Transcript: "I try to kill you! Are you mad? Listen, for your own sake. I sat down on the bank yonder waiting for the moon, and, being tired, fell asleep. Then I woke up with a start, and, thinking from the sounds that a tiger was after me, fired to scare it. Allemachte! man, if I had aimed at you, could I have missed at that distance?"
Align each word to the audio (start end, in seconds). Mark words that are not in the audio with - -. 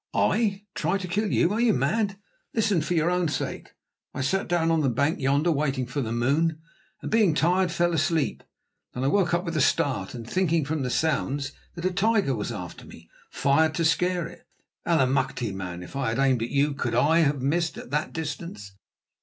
"I 0.15 0.63
try 0.73 0.97
to 0.97 1.07
kill 1.07 1.31
you! 1.31 1.53
Are 1.53 1.59
you 1.61 1.73
mad? 1.75 2.17
Listen, 2.55 2.81
for 2.81 2.95
your 2.95 3.11
own 3.11 3.27
sake. 3.27 3.75
I 4.15 4.21
sat 4.21 4.47
down 4.47 4.71
on 4.71 4.81
the 4.81 4.89
bank 4.89 5.19
yonder 5.19 5.51
waiting 5.51 5.85
for 5.85 6.01
the 6.01 6.11
moon, 6.11 6.59
and, 7.03 7.11
being 7.11 7.35
tired, 7.35 7.71
fell 7.71 7.93
asleep. 7.93 8.41
Then 8.95 9.03
I 9.03 9.07
woke 9.09 9.35
up 9.35 9.45
with 9.45 9.55
a 9.55 9.61
start, 9.61 10.15
and, 10.15 10.27
thinking 10.27 10.65
from 10.65 10.81
the 10.81 10.89
sounds 10.89 11.51
that 11.75 11.85
a 11.85 11.93
tiger 11.93 12.33
was 12.33 12.51
after 12.51 12.83
me, 12.83 13.11
fired 13.29 13.75
to 13.75 13.85
scare 13.85 14.25
it. 14.27 14.47
Allemachte! 14.87 15.53
man, 15.53 15.83
if 15.83 15.95
I 15.95 16.09
had 16.09 16.17
aimed 16.17 16.41
at 16.41 16.49
you, 16.49 16.73
could 16.73 16.95
I 16.95 17.19
have 17.19 17.43
missed 17.43 17.77
at 17.77 17.91
that 17.91 18.11
distance?" 18.11 18.71